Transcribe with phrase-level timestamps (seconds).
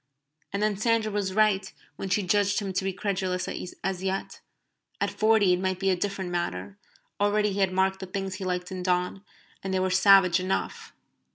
[0.51, 4.41] And then Sandra was right when she judged him to be credulous as yet.
[4.99, 6.79] At forty it might be a different matter.
[7.19, 9.23] Already he had marked the things he liked in Donne,
[9.63, 10.91] and they were savage enough.